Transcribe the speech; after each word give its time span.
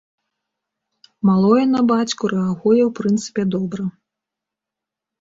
Малое 1.29 1.65
на 1.75 1.81
бацьку 1.93 2.25
рэагуе 2.33 2.81
ў 2.81 2.91
прынцыпе 3.03 3.43
добра. 3.59 3.83